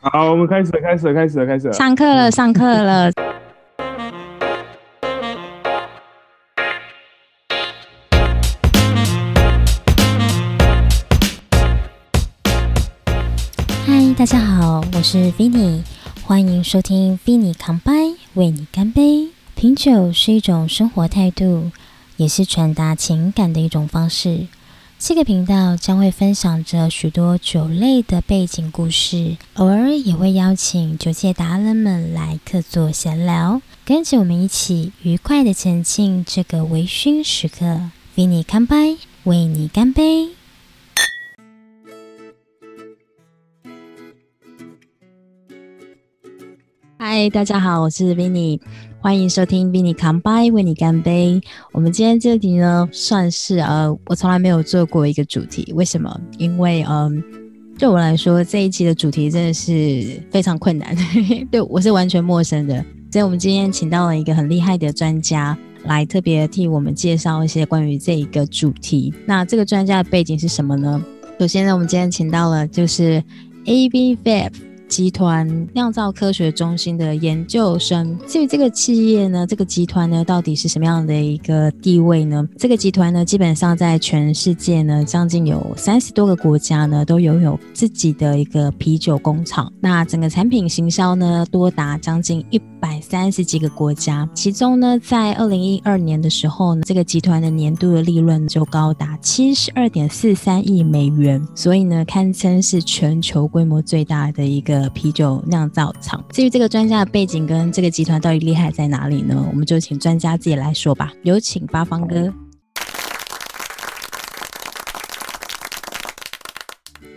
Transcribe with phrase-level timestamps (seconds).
[0.00, 1.72] 好，我们开始，开始，开始，开始。
[1.72, 3.10] 上课了，上课了。
[13.86, 15.82] 嗨，大家好，我是 Vinny，
[16.24, 17.92] 欢迎收听 Vinny 康拜，
[18.34, 19.28] 为你干杯。
[19.54, 21.70] 品酒是一种生活态度，
[22.16, 24.46] 也是传达情感的一种方式。
[25.00, 37.90] 这个频道将会分享着许多酒类的背景故事，偶尔也会邀请酒界达人们来客座闲聊，跟着我们一起愉快的前进这个微醺时刻。
[38.16, 40.30] Vinny 干杯，为你干杯。
[46.98, 48.60] 嗨，大家好，我是 Vinny，
[49.00, 51.40] 欢迎收听 Vinny Come By 为你干杯。
[51.72, 56.20] 我们今天这集呢，算是呃，我从来没有做过一个主题，为什么？
[56.36, 57.22] 因为嗯，
[57.78, 60.96] 对我来说这一期的主题真的是非常困难，
[61.48, 62.84] 对我是完全陌生的。
[63.10, 69.14] 所以我们今天请到了一个很厉害的专家，来特别替我们介绍一些关于这一个主题。
[69.24, 71.00] 那这个专家的背景是什么呢？
[71.38, 73.22] 首先呢，我们今天请到了就是
[73.64, 74.67] A B F。
[74.88, 78.18] 集团酿造科学中心的研究生。
[78.26, 82.44] 至于这个企业呢，这个集团呢，到底是什么样的一个地位呢？
[82.56, 89.70] 这个集团呢，基本上在全世界呢，将近有三十多个国家呢，都拥有自己的一个啤酒工厂。
[89.80, 94.28] 那整个产品行销呢，多达将近一百三十几个国家。
[94.34, 104.77] 其中呢，在二零一二年的时候呢，这个集团的年度的利润就高达七十二点四三亿美元，所以呢，堪称是全球规模最大的一个。
[104.90, 106.22] 啤酒酿造厂。
[106.30, 109.42] 至于这个专家的背景跟这个集团到底厉害在哪里呢？
[109.50, 111.10] 我们就请专家自己来说吧。
[111.22, 112.30] 有请八方哥。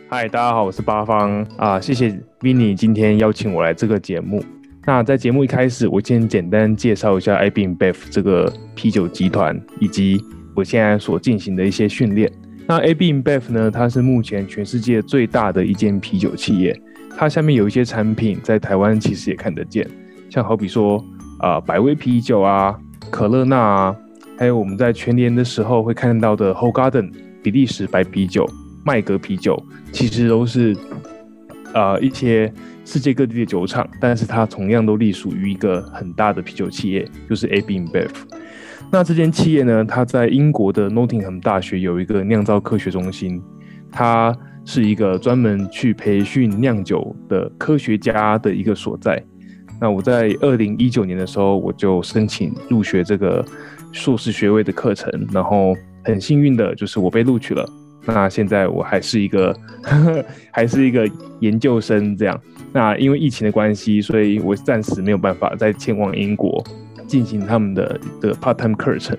[0.08, 4.42] 嗨，大家好，我是八方啊，谢谢 Vinny 今天邀请我来这个节目。
[4.86, 10.20] 那在节目一开始，我先简单介绍一下 a b i n Bev 这个啤酒集团以及
[10.56, 12.30] 我现在所进行的一些训练。
[12.68, 16.78] 那 a b i n Bev 呢，它是目前全世界最大的一间啤酒企业。
[17.18, 19.88] 它下面有一些产品在台湾其实也看得见，
[20.28, 21.04] 像好比说
[21.40, 22.76] 啊百威啤酒啊、
[23.12, 23.96] 可乐娜啊，
[24.40, 27.12] 还有我们在全年的时候会看到的 Whole Garden
[27.44, 28.50] 比利时白啤酒、
[28.84, 30.76] 麦格啤酒，其实都是
[31.74, 32.52] 啊一些
[32.86, 38.10] 世界各地的酒厂，但是它同样都隶属于一个很大的啤酒企业，就是 AB InBev。
[38.92, 43.40] 那这间企业呢，它在英国的 Nottingham 大学有一个酿造科学中心，
[43.92, 44.36] 它。
[44.66, 49.22] 是一个专门去培训酿酒的科学家的一个所在。
[49.80, 53.44] 那我在二零一九年的时候，我就申请入学这个
[53.92, 57.68] 硕士学位的课程，然后很幸运的就是我被录取了。
[58.06, 59.56] 那现在我还是一个
[60.52, 62.40] 还是一个研究生这样。
[62.74, 66.64] 那因为疫情的关系，所以我暂时没有办法再前往英国
[67.06, 69.18] 进行他们的的 part time 课程，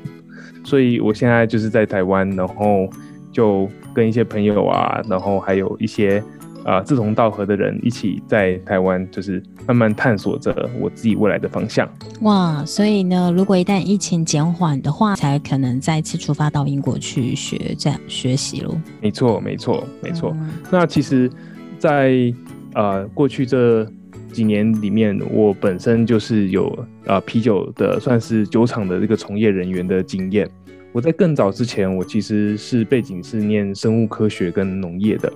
[0.64, 2.88] 所以我现在就是在台湾，然后
[3.32, 3.68] 就。
[3.94, 6.24] 跟一些朋友啊，然后还有一些
[6.64, 11.86] 啊志同道合的人一起在台湾，就是慢慢探索着我自己未来的方向。
[12.22, 18.74] 哇，所以呢，如果一旦疫情减缓的话，才可能再次出发到英国去学这样学习喽。
[19.02, 20.34] 没错，没错，没错。
[20.70, 21.30] 那其实，
[21.78, 22.32] 在
[22.72, 23.86] 呃过去这
[24.32, 26.74] 几年里面，我本身就是有
[27.06, 30.48] 啊啤酒的，算是酒厂的这个从业人员的经验。
[30.92, 35.32] 我在更早之前，我其实是背景是念生物科学跟农业的，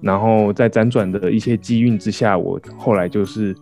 [0.00, 3.54] 然后在辗转的一些机运之下，我后来就是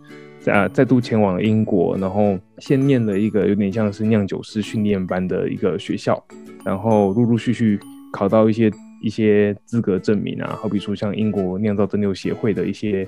[0.45, 6.23] 啊再度前往英国，然后先念了一个有点像是酿酒师训练班的一个学校，
[6.63, 7.77] 然后陆陆续续
[8.13, 8.71] 考到一些
[9.03, 13.05] 一些资格证明啊，好比说像英国酿造蒸馏协会的一些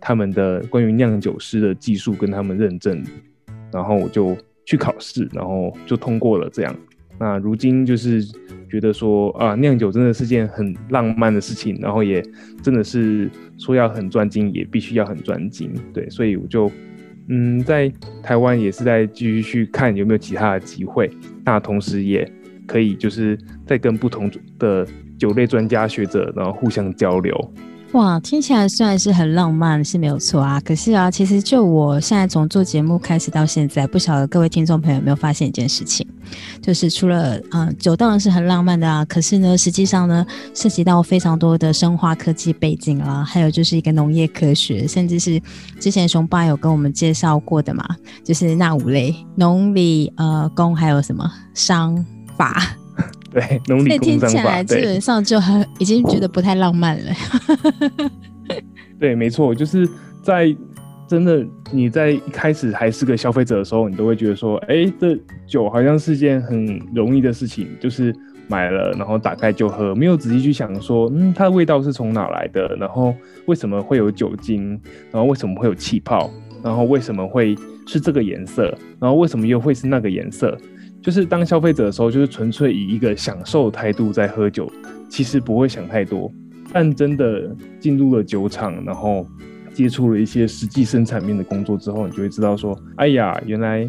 [0.00, 3.02] 他们的关于酿酒师的技术跟他们认证，
[3.72, 6.72] 然后我就去考试，然后就通过了这样。
[7.20, 8.24] 那如今就是
[8.68, 12.20] 觉得说啊，酿酒真的是件很浪漫的事情，然后也
[12.62, 16.72] 真的是说要很专精，也必须要很专精，对，所以我就
[17.28, 17.92] 嗯，在
[18.22, 21.10] 台湾也是在继续去看有没有其他的机会，
[21.44, 22.26] 那同时也
[22.66, 24.86] 可以就是在跟不同的
[25.18, 27.54] 酒类专家学者，然后互相交流。
[27.92, 30.60] 哇，听起来虽然是很浪漫，是没有错啊。
[30.60, 36.06] 可是啊，其实就我现在从做节目开始到现在，不晓得各位听众朋友有没有发现一件事情，
[36.62, 45.42] 就是除了嗯酒当然是很浪漫的啊，可是呢，实际上呢，涉及到非常多的生化科技背景啊，还有就是一个农业科学，甚至是
[45.80, 47.84] 之前熊爸有跟我们介绍过的嘛，
[48.22, 52.76] 就是那五类农理呃工还有什么商法。
[53.30, 57.12] 对，所以听起来基本上就很已经觉得不太浪漫了。
[58.98, 59.88] 对，没错，就是
[60.22, 60.54] 在
[61.08, 68.14] 真的你在一开始还是个消费者的时候，你都会觉得说，哎，这酒好像是件很容易的事情，就是
[68.48, 73.14] 买了然后打开就喝，没有仔细去想说，嗯，它的味道是从哪来的，然后
[73.46, 74.80] 为什么会有酒精，
[75.10, 76.30] 然后为什么会有气泡，
[76.62, 77.56] 然后为什么会
[77.86, 80.58] 是这个颜色，然后为什么又会是那个颜色？
[81.02, 84.70] 就是当消费者的时候，就是纯粹以一个享受态度在喝酒，
[85.08, 86.30] 其实不会想太多。
[86.72, 87.50] 但真的
[87.80, 89.26] 进入了酒厂，然后
[89.72, 93.88] 接触了一些实际生产面的工作之后，你就会知道说，哎呀，原来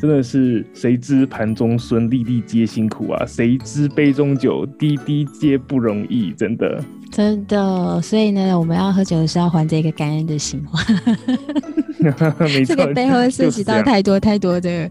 [0.00, 3.24] 真的是谁知盘中孙，粒粒皆辛苦啊！
[3.24, 6.32] 谁知杯中酒，滴滴皆不容易。
[6.36, 8.00] 真的，真的。
[8.02, 10.62] 所以呢，我们要喝酒的时候要还这个感恩的心。
[12.66, 14.90] 这个背后涉及到太多太多的。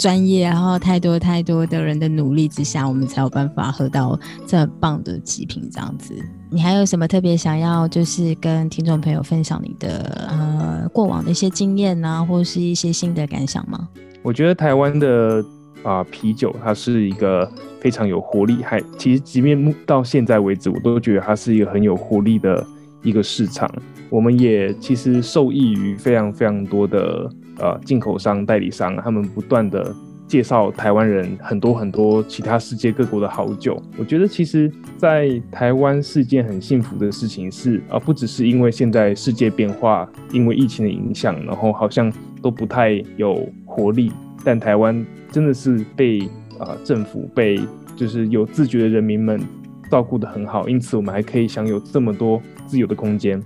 [0.00, 6.14] 专业，然后太多太多的人的努力之下，我们才有办法喝到这么棒的极品这样子。
[6.48, 13.86] 你还有什么特别想要，就是跟听众朋友分享你的呃过往的一些经验啊，或是一些新的感想吗？
[14.22, 15.44] 我觉得台湾的
[15.82, 17.46] 啊啤酒，它是一个
[17.78, 22.66] 非常有活力，还其实即便到现在为止，我都觉得它是一个很有活力的
[23.02, 23.70] 一个市场。
[24.08, 27.30] 我们也其实受益于非常非常多的。
[27.60, 29.94] 呃，进口商、代理商，他们不断的
[30.26, 33.80] 介绍台湾人很多很多其他世界各国的好酒。
[33.98, 42.10] 我觉得其实，在台湾是件很幸福的事情，是啊，不只是因为现在世界变化，因为疫情的影响，然后好像
[42.40, 44.10] 都不太有活力，
[44.42, 46.20] 但台湾真的是被
[46.58, 47.60] 啊政府被
[47.94, 49.38] 就是有自觉的人民们
[49.90, 53.38] 照顾得很好，因此我们还可以享有这么多自由的空间。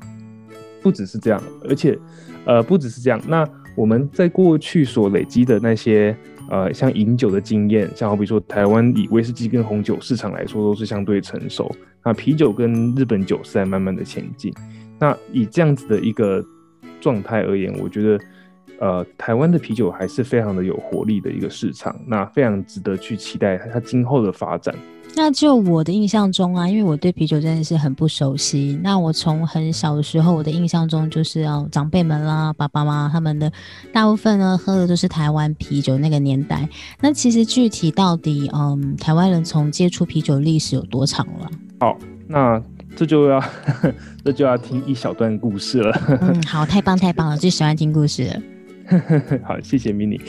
[0.81, 1.99] 不只是这样，而且
[2.45, 3.45] 呃，不只是这样，那。
[3.75, 6.17] 我们在过去所累积的那些，
[6.49, 11.71] 呃，像饮酒的经验，像好比说台湾以威士忌跟红酒市场来说，都是相对成熟。
[12.05, 14.53] 那啤酒跟日本酒是在慢慢的前进。
[14.99, 16.45] 那以这样子的一个
[17.01, 18.25] 状态而言，我觉得，
[18.79, 24.75] 呃，台湾的啤酒还是非常的有活力的一个市场，那非常值得去期待它今后的发展。
[25.17, 28.79] 那就我的印象中啊，因为我对啤酒真的是很不熟悉。
[28.83, 33.51] 那我从很小的时候，我的印象中就是要，长辈们啦、爸爸妈妈他们的
[33.93, 36.69] 大部分呢喝的都是台湾啤酒那个年代。
[37.01, 41.49] 那其实具体到底，嗯，台湾人从接触啤酒历史有多长了？
[41.79, 41.97] 好，
[42.27, 42.61] 那
[42.97, 43.43] 这就要
[44.25, 46.19] 这就要听一小段故事了。
[46.23, 48.43] 嗯，好，太棒太棒了，最喜欢听故事了。
[49.47, 50.21] 好，谢谢 mini。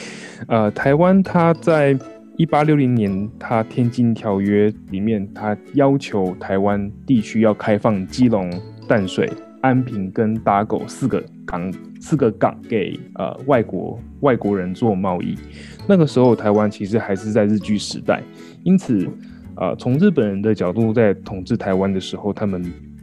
[0.48, 1.98] 呃，台湾它在。
[2.38, 8.52] 一八六零年，他《天津条约》里面，他要求台湾地区要开放基隆、
[8.90, 15.38] 淡水、安平跟打狗四个港，四个港给呃外国外国人做贸易。
[15.88, 18.22] 那个时候，台湾其实还是在日据时代，
[18.64, 19.08] 因此，
[19.56, 22.62] 呃，从日本人的角度在统治台湾的时候，他们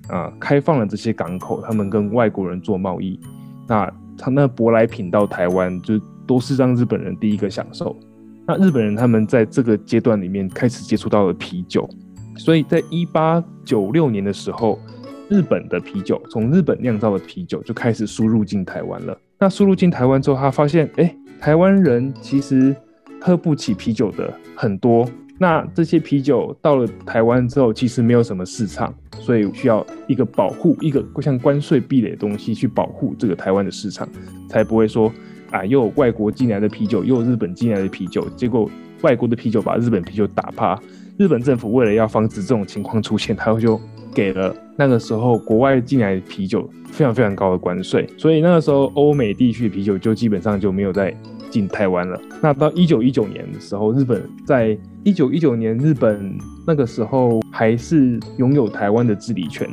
[0.09, 3.19] 啊开放了这些港口，他们跟外国人做贸易。
[3.67, 7.97] 那他那舶来品到台湾，就都是让日本人第一个享受。
[8.45, 11.89] 那日本人他们在这个阶段里面开始接触到了啤酒，
[12.37, 14.81] 所以在一八九六年的时候，
[15.29, 19.17] 日本的啤酒从日本酿造的啤酒就开始输入进台湾了。
[19.39, 22.75] 那输入进台湾之后，他发现，哎，台湾人其实
[23.21, 25.09] 喝不起啤酒的很多。
[25.39, 34.09] 那这些啤酒到了台湾之后，其实没有什么市场，所以需要一个保护，一个像关税壁垒的东西去保护这个台湾的市场，
[34.49, 35.13] 才不会说。
[35.53, 38.69] 啊，又有外国进来的啤酒，又有日本进来的啤酒，结果
[39.03, 40.77] 外国的啤酒把日本啤酒打趴。
[41.19, 43.79] 日本政府为了要防止这种情况出现，他就
[44.15, 51.15] 给了那个时候国外进来的啤酒非常非常高的关税，所以那个时候欧美地区的啤酒就基本上就没有再
[51.51, 52.21] 进台湾了。
[52.43, 56.37] 那到一九一九年的时候，日本在一九一九年，日本
[56.67, 59.69] 那个时候还是拥有台湾的治理权。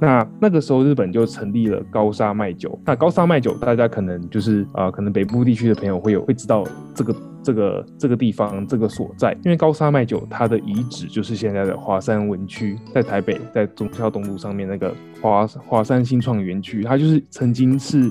[0.00, 2.76] 那那个时候，日本就成立了高沙麦酒。
[2.84, 18.10] 那高沙麦酒，大家可能就是啊，可能北部地区的朋友会有会知道这个这个这个地方这个所在，因为高沙麦酒它的遗址就是现在的华山文区，在台北，在中孝东路上面那个华华山新创园区，它就是曾经是。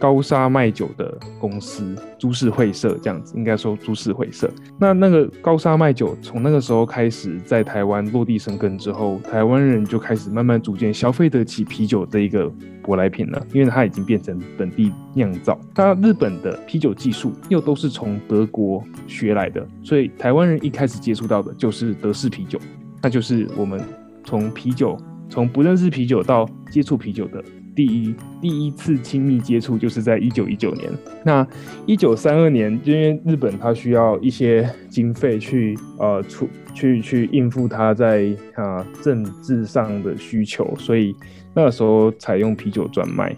[0.00, 4.50] 高沙卖酒的公司株式会社这样子，应该说株式会社。
[4.78, 12.50] 那那个高沙卖酒从那个时候开始在台湾落地生根之后，台湾人就开始慢慢逐渐消费得起啤酒这一个
[12.82, 15.60] 舶来品了，因为它已经变成本地酿造。
[15.76, 22.58] 那日本的啤酒技术又都是从德国学来的，所以台湾人一开始接触到的就是德式啤酒，
[23.02, 23.78] 那就是我们
[24.24, 24.96] 从啤酒
[25.30, 27.42] 从不认识啤酒到接触啤酒的
[27.74, 30.90] 第一第一次亲密接触就是在一九一九年。
[31.24, 31.46] 那
[31.86, 41.14] 一九三二年，因为日本它需要一些经费去呃出去去应付它在啊政治上的需求，所以
[41.54, 43.34] 那个时候采用啤酒专卖。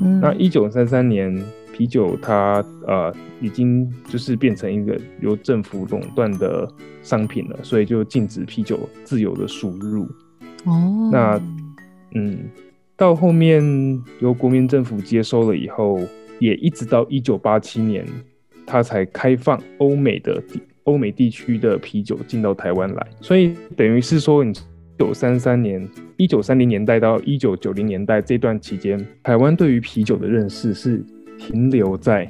[0.00, 1.34] 嗯，那一九三三年，
[1.72, 6.68] 啤酒它呃已经就是变成一个由政府垄断的
[7.02, 10.06] 商品了，所以就禁止啤酒自由的输入。
[10.64, 11.40] 哦，那
[12.14, 12.38] 嗯，
[12.96, 13.62] 到后面
[14.20, 15.98] 由国民政府接收了以后，
[16.38, 18.06] 也一直到一九八七年，
[18.64, 20.40] 它才开放欧美的
[20.84, 23.06] 欧美地区的啤酒进到台湾来。
[23.20, 24.54] 所以等于是说，你一
[24.98, 31.04] 九三三年、一九三零年代到一九九零年代这段期间，台湾对于啤酒的认识是
[31.38, 32.28] 停留在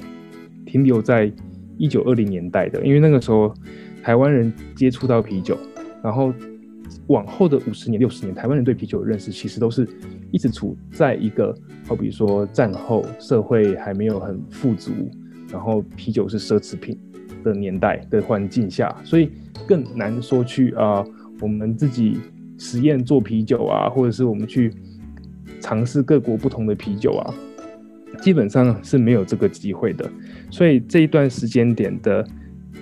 [0.65, 1.31] 停留在
[1.77, 3.53] 一九二零年代的，因为那个时候
[4.01, 5.55] 台湾人接触到啤酒，
[6.01, 6.33] 然后。
[7.07, 9.87] 往后的五十年、六十年，台湾人对啤酒的认识其实都是
[10.31, 14.91] 一直处在一个，好比说战后社会还没有很富足，
[15.51, 16.97] 然后啤酒是奢侈品
[17.43, 19.29] 的年代的环境下，所以
[19.67, 21.03] 更难说去啊，
[21.41, 22.17] 我们自己
[22.57, 24.73] 实验做啤酒啊，或者是我们去
[25.59, 27.33] 尝试各国不同的啤酒啊，
[28.21, 30.09] 基本上是没有这个机会的。
[30.49, 32.25] 所以这一段时间点的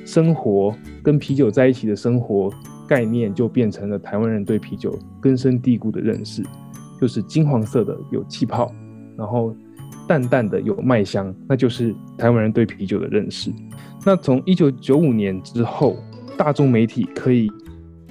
[0.06, 2.52] 生活跟啤酒在一起的生活。
[2.92, 6.44] 概念就变成了台湾人对啤酒根深蒂固的认识，
[7.00, 8.70] 就是金黄色的有气泡，
[9.18, 9.56] 然后
[10.10, 13.50] 淡淡的有麦香，那就是台湾人对啤酒的认识。
[14.06, 15.96] 那从一九九五年之后，
[16.38, 17.50] 大众媒体可以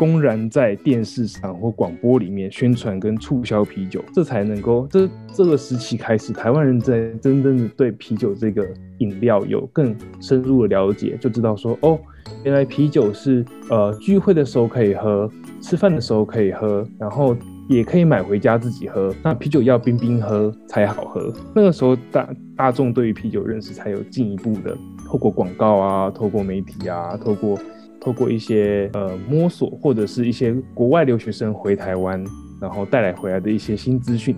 [0.00, 8.66] 公然在电视上或广播里面宣传跟促销啤酒，这才能够这这个时期开始，台湾人在真正的对啤酒这个
[9.00, 12.00] 饮料有更深入的了解，就知道说哦。
[12.44, 15.30] 原来啤酒是呃聚会的时候可以喝，
[15.60, 17.36] 吃饭的时候可以喝，然后
[17.68, 19.14] 也可以买回家自己喝。
[19.22, 21.30] 那啤酒要冰冰喝才好喝。
[21.54, 24.74] 那个时候大大众对于啤酒认识才有进一步的
[25.06, 27.58] 透过广告啊，透过媒体啊，透过
[28.00, 32.24] 透过一些呃摸索或者是一些国外留学生回台湾，
[32.60, 34.34] 然后带来回来的一些新资讯。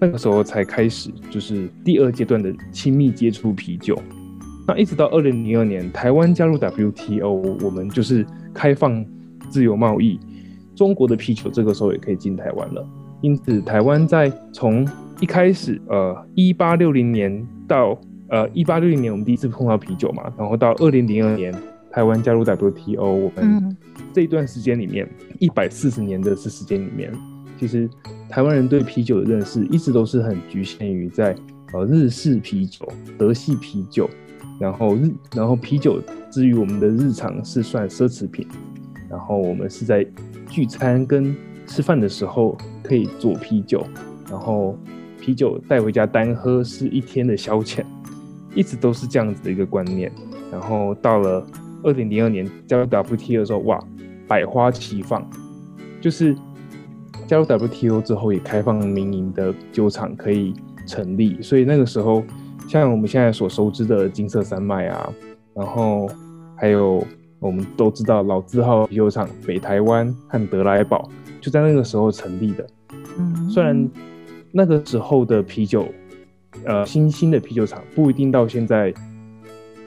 [0.00, 3.98] 那个时候才开始就是第二阶段的亲密接触啤酒。
[4.66, 9.04] 那一直到二零零二年，台湾加入 WTO，我们就是开放
[9.48, 10.20] 自由贸易，
[10.76, 12.86] 中国的啤酒这个时候也可以进台湾了。
[13.22, 14.86] 因此，台湾在从
[15.20, 21.52] 一开始，呃，一八六零年到呃一八六零年，我们第一次碰到啤酒嘛，然后到二零零二年，
[21.90, 23.76] 台湾加入 WTO，我们
[24.12, 27.12] 这一段时间里面，一百四十年的这时间里面，
[27.58, 27.88] 其实
[28.28, 31.34] 台湾人对啤酒的认识一直都是很局限于在
[31.72, 34.08] 呃日式啤酒、德系啤酒。
[34.60, 36.02] 然后日，然后啤酒，
[36.32, 38.44] 至于我们的日常是算奢侈品，
[39.08, 40.04] 然后我们是在
[40.48, 41.32] 聚餐跟
[41.64, 43.86] 吃饭的时候可以做啤酒，
[44.28, 44.76] 然后
[45.20, 47.84] 啤酒带回家单喝是一天的消遣，
[48.52, 50.10] 一直都是这样子的一个观念。
[50.50, 51.46] 然后到了
[51.82, 53.82] 二零零二年加入 WTO 的时候，哇，
[54.26, 55.28] 百花齐放，
[56.00, 56.36] 就是
[57.26, 60.54] 加入 WTO 之后也开放民营的酒厂可以
[60.86, 62.22] 成立，所以那个时候。
[62.66, 65.10] 像我们现在所熟知的金色山脉啊，
[65.54, 66.06] 然后
[66.54, 67.02] 还有
[67.38, 71.08] 我们都知道老字号啤酒厂北台湾和德莱堡，
[71.40, 72.66] 就在那个时候成立的。
[73.18, 73.88] 嗯，虽然
[74.52, 75.88] 那个时候的啤酒，
[76.66, 78.92] 呃，新兴的啤酒厂不一定到现在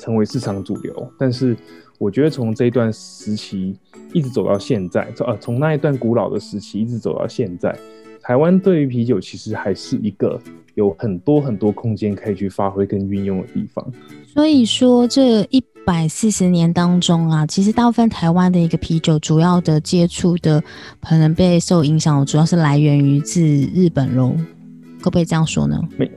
[0.02, 1.56] 成为市场主流，但是
[2.00, 3.78] 我觉得从这一段时期
[4.12, 7.78] 一直走到现在，呃，从那一段古老的时期一直走到现在，
[8.22, 10.42] 台湾对于啤酒其实还是一个。
[10.76, 13.86] 有很多很多空间可以去发挥跟运用的地方，
[14.26, 20.64] 所以说这一百四十年当中啊，其实大部分台湾的一个啤酒主要的接触的
[21.02, 24.34] 可能被受影响，主要是来源于自日本喽，
[25.02, 25.78] 可不可以这样说呢？
[25.98, 26.10] 没，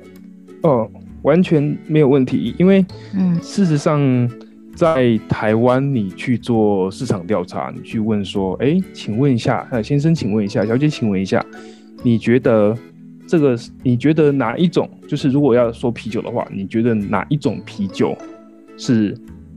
[0.63, 0.89] 哦，
[1.25, 4.31] 完全没有问题，因为嗯，事实上
[4.75, 11.45] 在台湾你去做市场调查，你去问说，哎，请问一下，呃，先生，请问一下，小姐，请问一下，
[12.05, 12.75] 你觉得？
[13.27, 14.87] 这个你觉得哪一种？
[15.09, 18.15] 就是如果要说啤酒的话，你觉得哪一种啤酒
[18.77, 19.17] 是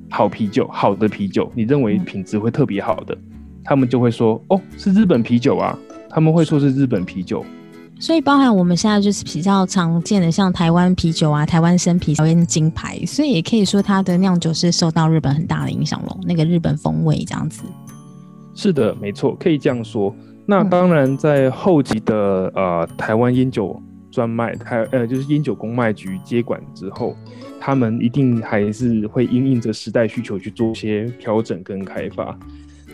[0.10, 1.52] 好啤酒、好的啤酒？
[1.54, 3.16] 你认为品质会特别好的，
[3.66, 5.78] 他们就会说：“哦，是日本啤酒啊。”
[6.10, 7.44] 他们会说是日本啤酒。
[8.00, 16.18] 所以包含我们现在就是比较常见的，像台湾啤酒啊、台湾生啤、台湾金牌，所以也可以说它的酿酒是受到日本很大的影响咯。
[16.24, 17.64] 那个日本风味这样子。
[18.54, 20.16] 是的，没错，可以这样说。
[20.46, 27.16] 那当然，在后期的呃台湾烟酒专卖台呃就是烟酒公卖局接管之后，
[27.60, 32.38] 他们一定还是会因应着时代需求去做一些调整跟开发。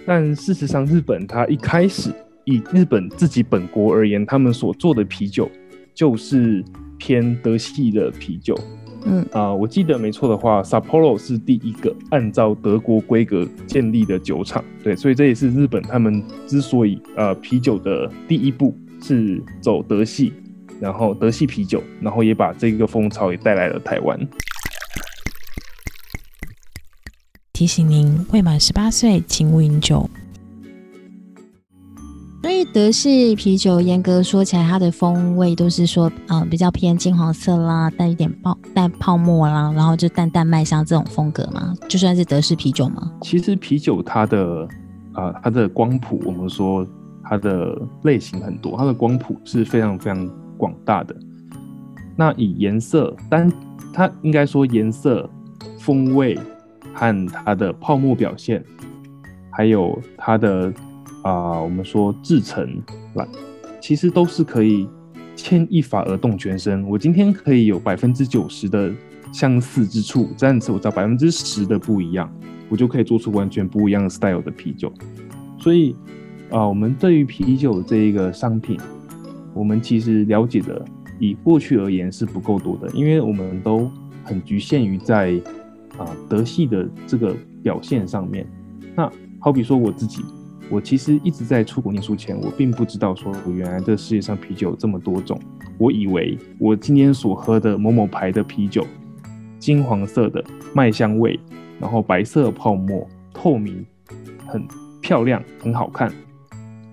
[0.06, 2.12] 但事实上，日本它一开始
[2.46, 5.50] 以日本自己本国而言，他们所做的啤酒
[5.94, 6.64] 就是
[6.98, 8.58] 偏德系的啤酒。
[9.06, 14.64] 嗯啊、我记得没错的话，Sapporo 是第一个按照德国规格建立的酒厂。
[14.82, 20.32] 对，所以这也是日本他们之所以呃啤酒的第一步是走德系，
[20.80, 24.18] 然后德系啤酒，然后也把这个风潮也带来了台湾。
[27.52, 30.10] 提醒您，未满十八岁请勿饮酒。
[32.74, 43.12] 德式啤酒严格说起来，它的风味都是说，呃，比较偏金黄色啦，带一点泡带泡沫啦，然后就淡淡麦香这种风格嘛，就算是德式啤酒嘛。
[43.22, 44.68] 其实啤酒它的
[45.14, 46.84] 啊、它的光谱，我们说
[47.24, 50.28] 它的类型很多，它的光谱是非常非常
[50.58, 51.16] 广大的。
[52.16, 53.52] 那以颜色单，
[53.94, 55.30] 它应该说颜色、
[55.78, 56.36] 风味
[56.92, 58.64] 和它的泡沫表现，
[59.52, 60.74] 还有它的
[61.24, 62.82] 啊、我们说制成
[63.16, 63.28] 来，
[63.82, 64.88] 其实都是可以
[65.36, 66.88] 牵一发而动全身。
[66.88, 68.92] 我今天可以有百分之九十的
[69.32, 72.32] 相似之处，但是我知道百分之十的不一样，
[72.70, 74.92] 我就可以做出完全不一样的 style 的啤酒。
[75.58, 75.96] 所以
[76.52, 78.80] 啊、我们对于啤酒这一个商品，
[79.56, 80.86] 我们其实了解的
[81.20, 83.90] 以过去而言是不够多的，因为我们都
[84.24, 85.34] 很局限于在
[85.98, 88.46] 啊、德系的这个表现上面。
[88.96, 90.22] 那好比说我自己，
[90.70, 95.40] 我其实一直在出国念书前，我并不知道说原来这世界上啤酒有这么多种。
[95.78, 98.86] 我以为我今天所喝的某某牌的啤酒，
[99.60, 100.44] 金黄色的
[100.74, 101.40] 麦香味，
[101.80, 103.86] 然后白色泡沫，透明，
[104.48, 104.66] 很
[105.02, 106.12] 漂亮，很好看，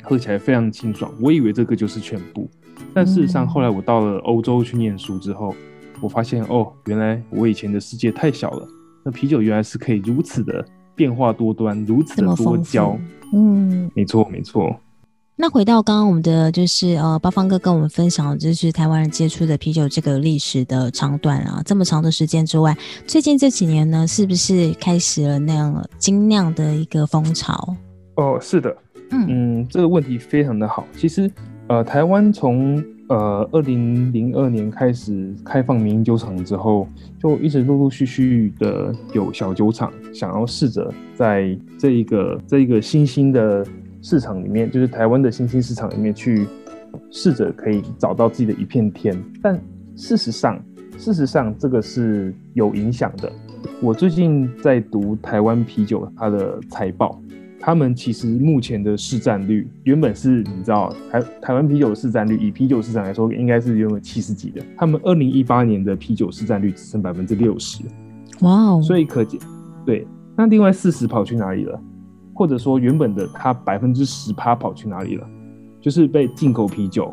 [0.03, 1.12] 喝起来非常清爽。
[1.21, 2.50] 我以为这个就是全部，
[2.93, 5.55] 但事实上嗯后来我到了欧洲去念书之后，
[6.00, 8.67] 我发现哦，原来我以前的世界太小了。
[9.05, 10.62] 那啤酒原来是可以如此的
[10.95, 13.01] 变化多端，如此的多焦富。。
[13.33, 14.75] 嗯，没错，没错。
[15.37, 27.75] 那回到刚刚我们的就是呃，八方哥跟我们分享的就是台湾人接触的啤酒这个历史的长短啊，这么长的时间之外，最近这几年呢，是不是开始了那样精酿的一个风潮？
[28.17, 28.77] 哦，是的，
[29.13, 29.27] 嗯
[29.61, 30.87] 嗯，这个问题非常的好。
[30.95, 31.31] 其实，
[31.69, 36.87] 呃，台湾从呃二零零二年开始开放民营酒厂之后，
[37.19, 43.67] 就一直陆陆续续的有小酒厂想要试着在这一个这一个新兴的
[44.00, 46.47] 市场里面，就是台湾的新兴市场里面去
[47.11, 49.21] 试着可以找到自己的一片天。
[49.43, 49.61] 但
[49.97, 50.63] 事实上，
[50.97, 53.30] 事实上这个是有影响的。
[53.82, 57.21] 我最近在读台湾啤酒它的财报，
[57.61, 67.83] 他们其实目前的市占率原本是你知道台台湾啤酒的市占率，以啤酒市场来说，应该是原本七十几的，他们二零一八年的啤酒市占率只剩百分之六十，
[68.41, 69.39] 哇哦，所以可见，
[69.85, 71.79] 对，那另外四十跑去哪里了？
[72.33, 75.29] 或者说原本的它百分之十趴跑去哪里了？
[75.83, 77.13] 就是被进口啤酒，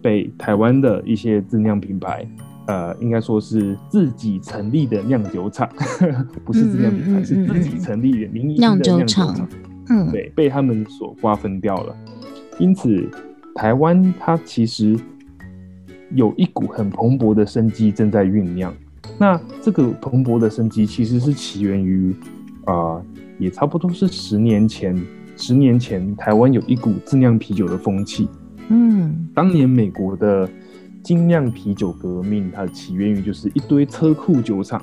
[0.00, 2.24] 被台湾的一些自酿品牌，
[2.68, 5.68] 呃，应该说是自己成立的酿酒厂，
[6.46, 9.48] 不是自酿品牌，嗯嗯嗯是自己成立的民营的酿酒厂。
[9.92, 11.94] 嗯，对，被他们所瓜分掉了。
[12.58, 13.08] 因此，
[13.54, 14.98] 台湾它其实
[16.14, 18.74] 有一股很蓬勃的生机正在酝酿。
[19.18, 22.14] 那这个蓬勃的生机其实是起源于，
[22.64, 23.02] 啊、
[23.38, 24.98] 也差不多是十年前。
[25.36, 28.28] 十年前，台湾有一股自酿啤酒的风气。
[28.68, 30.48] 嗯当年美国的
[31.02, 34.80] 精酿啤酒革命，它起源于就是一堆车库酒厂，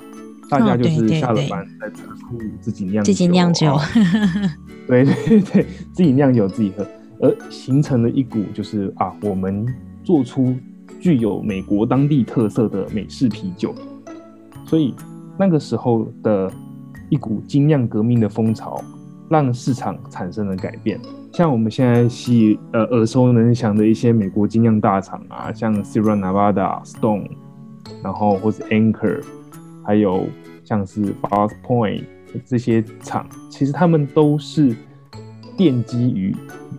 [0.50, 3.72] 大家就是下了班在车库自己酿自己酿酒。
[3.74, 3.80] 哦
[4.86, 6.84] 对对对， 自己酿酒自己喝，
[7.20, 9.64] 而形成了一股就是啊，我们
[10.02, 10.56] 做出
[10.98, 13.72] 具有美国当地特色的美式啤酒，
[14.66, 14.92] 所以
[15.38, 16.50] 那个时候的
[17.08, 18.82] 一股精酿革命的风潮，
[19.28, 20.98] 让市场产生了改变。
[21.32, 27.28] 像我们现在系呃耳熟能详的一些美国精酿大厂啊，像 Sierra Nevada、Stone，
[28.02, 29.22] 然后或是 Anchor，
[29.84, 30.26] 还有
[30.64, 32.04] 像是 f a s t Point
[32.44, 34.74] 这些厂，其实他们都是
[35.56, 36.34] 奠基于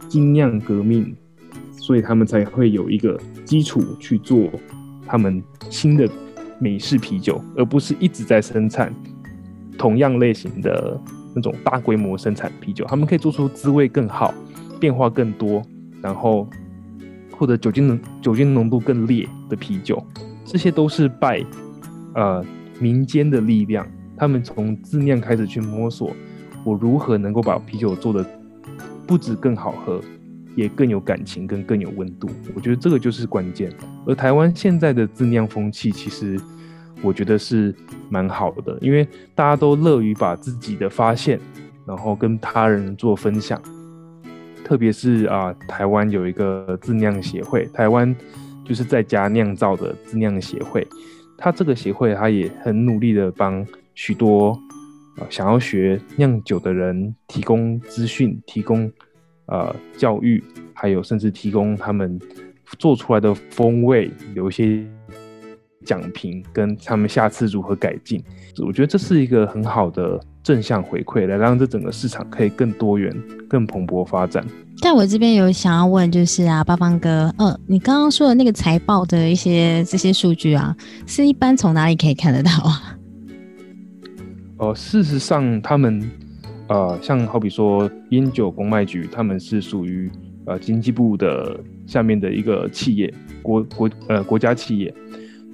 [0.08, 1.16] 精酿革命，
[1.72, 4.50] 所以他们才会有一个基础去做
[5.06, 6.10] 他们新的
[6.60, 8.94] 美式啤酒，而不是一直在生产
[9.78, 11.00] 同样类型的
[11.36, 12.86] 那种大规模生产啤酒。
[12.86, 14.34] 他们可以做出滋味更好、
[14.80, 15.62] 变化更多，
[16.02, 16.48] 然后
[17.38, 20.02] 或者酒精浓酒精浓度更烈的啤酒，
[20.46, 21.44] 这些都是拜
[22.16, 22.46] 呃
[22.82, 26.12] 民间的力量，他们从自酿开始去摸索，
[26.66, 28.26] 我如何能够把啤酒做的
[29.06, 30.02] 不止更好喝，
[30.56, 32.28] 也更有感情跟更有温度。
[32.56, 33.72] 我觉得这个就是关键。
[34.08, 36.42] 而台湾现在的自酿风气，其实
[37.04, 37.74] 我觉得是
[38.10, 41.40] 蛮好的，因为大家都乐于把自己的发现，
[41.86, 43.62] 然后跟他人做分享。
[44.64, 48.16] 特别是啊、台湾有一个自酿协会，台湾
[48.66, 50.88] 就是在家酿造的自酿协会。
[51.42, 54.56] 他这个协会，他也很努力的帮许多
[55.18, 58.90] 呃想要学酿酒的人提供资讯，提供
[59.48, 62.20] 呃教育，还有甚至提供他们
[62.78, 64.86] 做出来的风味，有一些
[65.84, 68.24] 奖评，跟他们下次如何改进。
[68.66, 73.16] 我觉得这是一个很好的正向回馈，来让这整个市场可以更多元、
[73.48, 74.46] 更蓬勃发展。
[74.82, 82.98] 但我这边有想要问，就是啊，八方哥，呃，你刚刚说的那个财报的一些这些数据啊，是一般从哪里可以看得到啊？
[84.58, 86.02] 呃，事实上，他们
[86.68, 90.12] 呃，像好比说烟酒公卖局，他们是属于
[90.46, 94.94] 呃经济部的下面的一个企业，国国呃国家企业。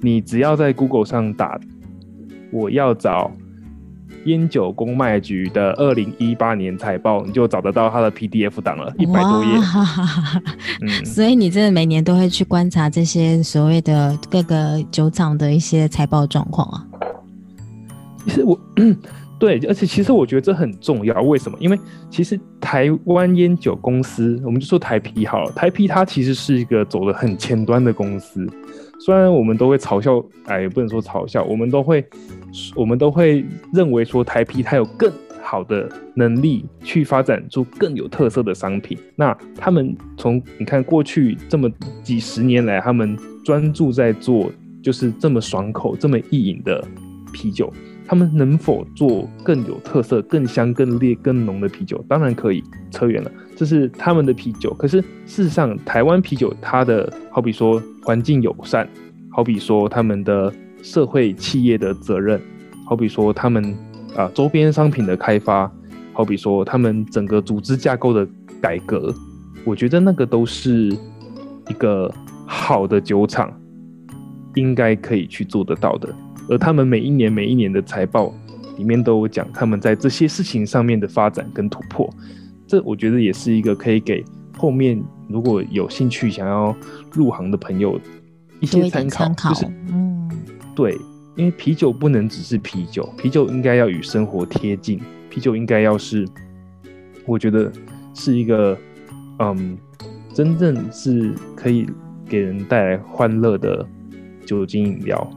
[0.00, 1.58] 你只要在 Google 上打，
[2.50, 3.30] 我要找。
[4.24, 9.50] 烟酒公卖局的二零一八年财报，你就找得到它的 PDF 档了，一百多页。
[10.82, 16.84] 嗯，所以你真的每年都会去观察这些所谓的各个酒厂的一些财报状况啊？
[18.24, 18.58] 其实我
[19.38, 21.22] 对，而且其实我觉得这很重要。
[21.22, 21.56] 为什么？
[21.60, 21.78] 因为
[22.10, 28.46] 其实台湾烟酒公司，我们就说台啤好了，台啤它其实是一个走的很前端的公司。
[29.00, 32.04] 虽然我们都会嘲笑，哎，不能说嘲笑，我们都会，
[32.74, 38.98] 我们都会认为说台啤它有更好的能力去发展出更有特色的商品。
[39.14, 41.70] 那他们从你看过去这么
[42.02, 44.50] 几十年来，他们专注在做
[44.82, 46.84] 就是这么爽口、这么易饮的
[47.32, 47.72] 啤酒，
[48.06, 52.04] 他们能否做更有特色、更香、更烈、更浓的啤酒？
[52.08, 53.30] 当然可以，扯远了。
[53.58, 58.88] 这是他们的啤酒，可是事实上，台湾啤酒它的好比说环境友善，
[59.32, 62.40] 好比说他们的社会企业的责任，
[62.86, 63.76] 好比说他们
[64.14, 65.68] 啊周边商品的开发，
[66.12, 68.24] 好比说他们整个组织架构的
[68.62, 69.12] 改革，
[69.64, 70.96] 我觉得那个都是
[71.68, 72.08] 一个
[72.46, 73.52] 好的酒厂
[74.54, 76.08] 应该可以去做得到的。
[76.48, 78.32] 而他们每一年每一年的财报
[78.76, 82.08] 里面都有讲他们在这些事情上面的发展跟突破。
[82.68, 84.22] 这我觉得也是一个可以给
[84.58, 86.76] 后面如果有兴趣想要
[87.10, 87.98] 入行的朋友
[88.60, 90.30] 一些参考，就是嗯，
[90.76, 90.92] 对，
[91.34, 95.00] 因为啤酒不能只是啤酒，啤酒应该要与生活贴近，
[95.30, 96.28] 啤酒应该要是，
[97.24, 97.72] 我觉得
[98.12, 98.76] 是一个
[99.38, 99.78] 嗯，
[100.34, 101.88] 真正是可以
[102.28, 103.86] 给人带来欢乐的
[104.44, 105.30] 酒精饮料，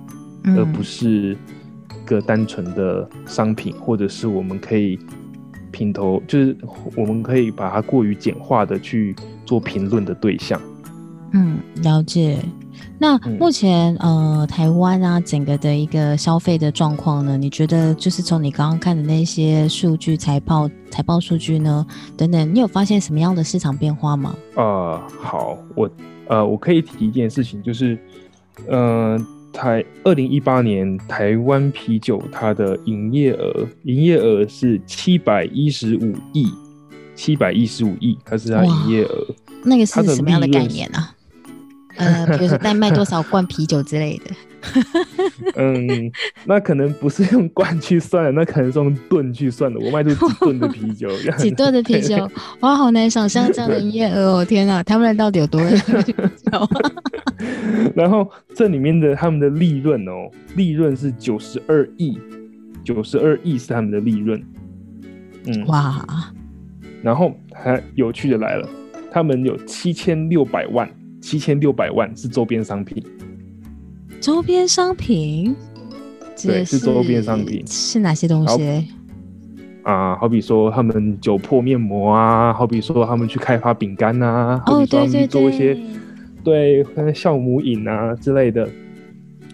[0.58, 1.38] 而不是
[2.06, 5.00] 个单纯的商品，或者是我们可以。
[5.72, 6.56] 品头就是
[6.96, 10.62] 我们可以把它过于简化的去做评论的对象。
[11.34, 12.38] 嗯，了解。
[12.98, 17.38] 那目前呃，台湾啊，整个的一个消费的状况呢？
[17.38, 24.36] 你觉得就是从你刚刚看的那些数据、财报、财报数据呢等等，你有发现什么样的市场变化吗？
[24.56, 25.90] 呃，好，我
[26.28, 27.98] 呃，我可以提一件事情，就是
[28.68, 29.26] 嗯。
[29.54, 36.48] 台二零一八年台湾啤酒它的营业额，营业额是七百一十五亿，
[37.16, 39.28] 七百一十五亿，它是它营业额。
[39.64, 41.00] 那个是什么样的概念呢？
[41.98, 44.32] 呃，比如说在卖多少罐啤酒之类的。
[45.56, 46.12] 嗯，
[46.46, 49.80] 那可能不是用罐去算的，那可能是用吨去算的。
[49.80, 52.30] 我卖出几吨的啤酒，几吨的啤酒，
[52.62, 54.46] 哇，好难想象这样的营业额哦！
[54.46, 56.70] 天哪，他们到底有多少？
[57.96, 62.20] 然后这里面的他们的利润哦，利润是九十二亿，
[62.84, 64.42] 九十二亿是他们的利润。
[65.48, 66.06] 嗯，哇！
[67.02, 68.70] 然后还有趣的来了，
[69.12, 70.88] 他们有七千六百万，
[71.20, 73.04] 七千六百万是周边商品。
[74.22, 75.56] 周边商品，
[76.42, 78.88] 对，是周边商品，是哪些东西？
[79.82, 85.76] 啊，好比说他们酒粕面膜啊，好比说他们去开发饼干啊，好比说他们做一些
[86.44, 88.70] 对酵母饮啊之类的。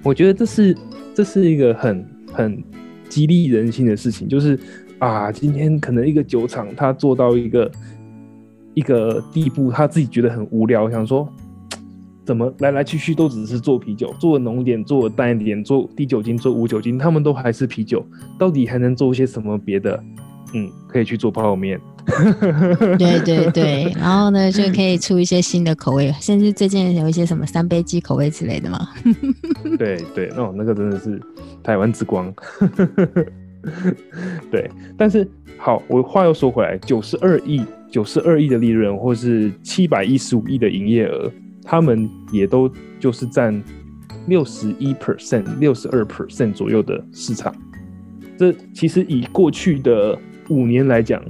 [0.03, 0.75] 我觉得这是
[1.15, 2.61] 这是一个很很
[3.07, 4.59] 激励人心的事情，就是
[4.99, 7.71] 啊，今天可能一个酒厂他做到一个
[8.73, 11.25] 一个地步，他自己觉得很无聊，想说。
[12.27, 18.05] 怎么来来去去都只是做啤酒，做浓一点，做淡一点，做低酒精，做无酒精，他们都还是啤酒，
[18.37, 20.03] 到底还能做些什么别的？
[20.53, 21.79] 嗯，可以去做泡面。
[22.99, 28.89] 对对对，然后呢就可以出一些新的口味，甚至最近有一些什么三杯鸡口味之类的嘛。
[29.79, 31.21] 对对，哦，那个真的是
[31.63, 32.33] 台湾之光。
[34.51, 35.25] 对，但是
[35.57, 41.31] 好，我话又说回来，九十二亿，九十二亿的利润，或是七百一十五亿的营业额。
[41.67, 43.61] 他们也都就是占
[44.27, 47.53] 六十一 percent、六十二 percent 左右的市场。
[48.37, 51.21] 这其实以过去的五年来讲，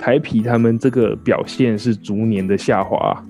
[0.00, 3.24] 台啤他们这个表现是逐年的下滑。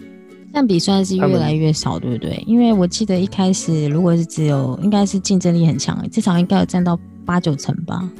[0.52, 2.42] 占比算是越来越少，对不对？
[2.46, 8.10] 因为我记得一开始如果是只有，应该是竞争力很强，至少应该有占到八九成吧。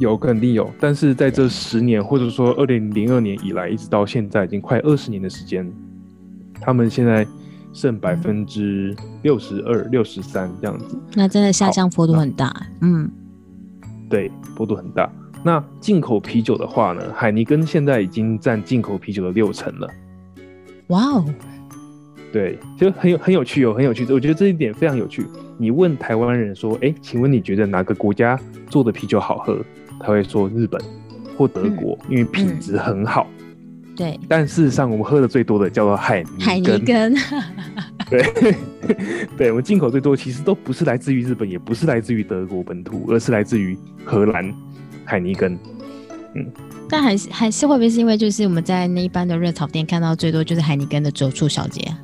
[0.00, 5.70] 有肯定有，但是在这十年或者说二零零二年以来，一直到现在已经快二十年的时间，
[6.60, 7.26] 他们现在
[7.72, 13.10] 剩百分之六十二、六十三这样子，那真的下降幅度很大，嗯，
[14.08, 15.10] 对，幅度很大。
[15.44, 19.88] 那进口啤酒的话呢，海尼根现在已经占进口啤酒的六成了。
[20.88, 21.24] 哇哦，
[22.32, 24.04] 对，就很有很有趣哦，很有趣。
[24.12, 25.26] 我觉得这一点非常有趣。
[25.58, 28.38] 你问台湾人说：“哎，请问你觉得哪个国家
[28.68, 29.58] 做的啤酒好喝？”
[30.00, 30.80] 他会说日本
[31.36, 33.26] 或德国，因为品质很好。
[33.96, 36.84] 对，但事实上，我们喝的最多的叫做海尼海尼根。
[36.84, 37.14] 根，
[38.10, 38.56] 对，
[39.36, 44.52] 对，我们进口最多其实都不是来自于日本，也不是来自于德国本土，而是来自于荷兰
[45.04, 45.58] 海尼根。
[46.34, 46.46] 嗯
[46.88, 51.98] 但还是还是会不会是因为就是我们在那一般的热炒店看到最多就是海尼根的酒醋小姐啊？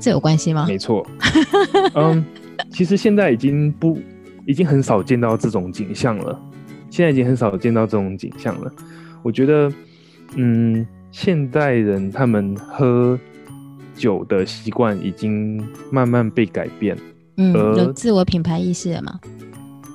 [0.00, 0.64] 这有关系吗？
[0.66, 1.06] 没错，
[1.94, 2.24] 嗯，
[2.72, 3.98] 其实现在已经不，
[4.46, 6.40] 已经很少见到这种景象了。
[6.88, 8.72] 现在已经很少见到这种景象了。
[9.22, 9.70] 我觉得，
[10.36, 13.18] 嗯，现代人他们喝
[13.94, 16.96] 酒的习惯已经慢慢被改变。
[17.36, 19.18] 嗯，呃有自我品牌意识了吗？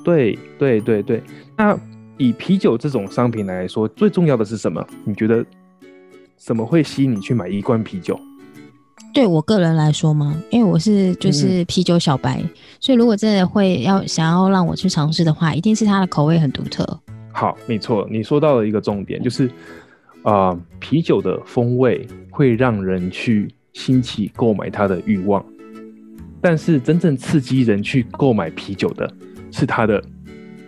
[0.04, 1.23] 对对对对，
[1.58, 1.78] 那
[2.17, 4.86] 以啤酒这种商品来说，最重要的是什么？
[5.06, 5.45] 你觉得
[6.38, 8.19] 什么会吸引你去买一罐啤酒？
[9.13, 12.43] 对我个人来说吗，因为我是嗯就是啤酒小白，
[12.80, 16.99] 所以如果真的会要想要让我去尝试的话，一定是它的口味很独特。
[17.32, 19.49] 好，没错，你说到了一个重点，就是
[20.23, 25.43] 啊、呃啤酒的风味会让人去兴起购买它的欲望，
[26.41, 29.12] 但是真正刺激人去购买啤酒的
[29.51, 30.03] 是它的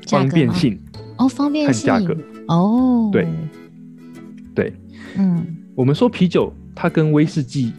[0.07, 0.79] 方便性
[1.17, 2.17] 哦，方便性和价格。
[2.47, 3.27] 哦，对，
[4.53, 4.73] 对，
[5.17, 7.73] 嗯，我们说啤酒，它跟威士忌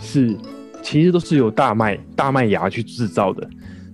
[0.00, 0.36] 是
[0.80, 3.48] 其实都是由大麦大麦芽去制造的，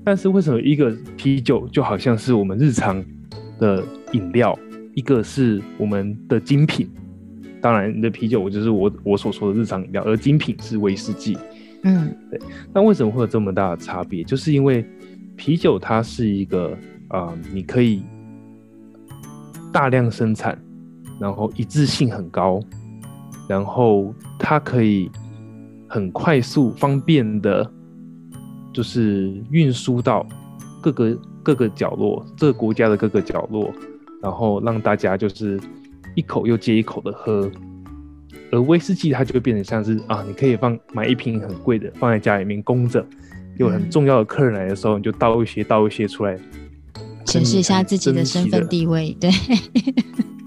[0.05, 3.03] 但是为什么一个啤酒就好像是我们日常
[3.59, 4.59] 的饮料，
[4.95, 6.89] 一个是我们的精品？
[7.61, 11.37] 当然，你的啤酒我就是我我所说的日常饮料，而精品是威士忌。
[11.85, 12.41] 嗯，对
[12.73, 14.25] 那为什么会有这么大的差别？
[14.25, 14.85] 就是因为
[15.37, 16.77] 啤酒它是一个
[17.09, 18.03] 啊、呃你可以
[19.73, 20.59] 大量生产，
[21.21, 22.61] 然后一致性很高，
[23.49, 25.11] 然后它可以
[25.89, 27.71] 很快速、方便的，
[28.73, 30.27] 就是运输到
[30.83, 33.73] 各个各个角落，这个国家的各个角落，
[34.21, 35.61] 然后让大家就是
[36.19, 37.49] 一口又接一口的喝。
[38.51, 43.07] 而威士忌它就会变成像是啊，你可以放买一瓶很贵的放在家里面供着，
[43.59, 46.37] 有很嗯重要的客人来的时候，你就倒一些倒一些出来，
[47.27, 49.17] 显示一下自己的身份地位。
[49.21, 49.31] 对，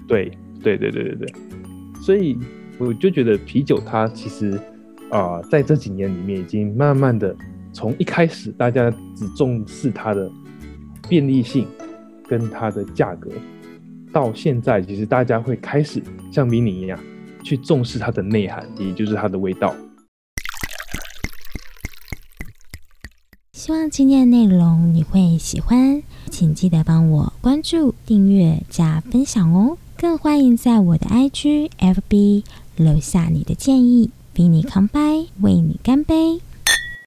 [0.08, 0.30] 对
[0.62, 1.34] 对对对对对，
[2.02, 2.36] 所以
[2.78, 4.60] 我就觉得啤酒它其实
[5.10, 7.36] 啊、在这几年里面已经慢慢的
[7.72, 10.30] 从一开始大家只重视它的
[11.08, 11.66] 便利性
[12.26, 13.30] 跟它的价格，
[14.12, 16.98] 到现在其实大家会开始像迷你一样
[17.42, 19.74] 去重视它的内涵，也就是它的味道。
[23.52, 29.78] 希望今天的内容你会喜欢，请记得帮我关注、订阅、加分享哦。
[29.96, 32.44] 更欢迎在我的 IG、FB
[32.76, 36.40] 留下你的建议，比你康拜，为你干杯。